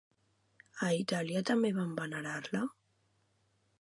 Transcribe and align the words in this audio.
A 0.87 0.87
Itàlia 1.01 1.43
també 1.49 1.73
van 1.77 1.93
venerar-la? 2.01 2.63